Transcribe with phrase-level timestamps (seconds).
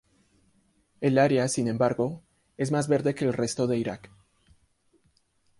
[0.99, 2.23] El área, sin embargo,
[2.57, 4.09] es más verde que el resto de Irak.